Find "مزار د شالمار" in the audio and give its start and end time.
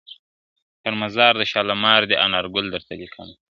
1.01-2.01